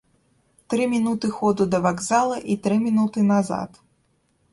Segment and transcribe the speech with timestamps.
[0.73, 3.79] Тры мінуты ходу да вакзала і тры мінуты назад.